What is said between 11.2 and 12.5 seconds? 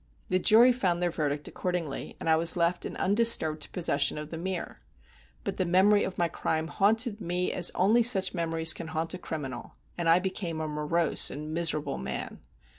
and miserable man.